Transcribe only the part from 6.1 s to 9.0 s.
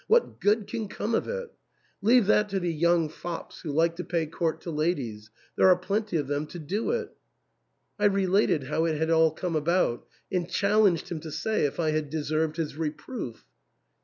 of them to do it." I related how it